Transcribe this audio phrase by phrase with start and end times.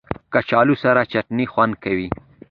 [0.33, 2.07] کچالو سره چټني خوند کوي